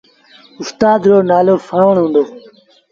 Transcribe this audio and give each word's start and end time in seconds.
اُستآد 0.59 1.01
رو 1.09 1.17
نآلو 1.29 1.55
سآݩوڻ 1.67 1.95
هُݩدو۔ 2.01 2.23